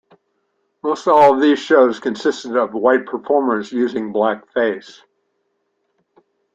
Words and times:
Most 0.81 1.05
all 1.07 1.35
of 1.35 1.41
these 1.41 1.59
shows 1.59 1.99
consisted 1.99 2.57
of 2.57 2.73
white 2.73 3.05
performers 3.05 3.71
using 3.71 4.11
"blackface". 4.11 4.99